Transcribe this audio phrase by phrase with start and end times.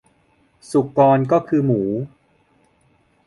[0.71, 1.83] สุกรก็คือหมู